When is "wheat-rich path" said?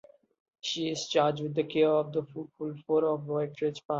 3.21-3.85